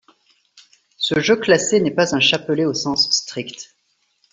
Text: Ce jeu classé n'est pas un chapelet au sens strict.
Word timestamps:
Ce 0.97 1.19
jeu 1.19 1.35
classé 1.35 1.79
n'est 1.79 1.93
pas 1.93 2.15
un 2.15 2.19
chapelet 2.19 2.65
au 2.65 2.73
sens 2.73 3.07
strict. 3.11 3.75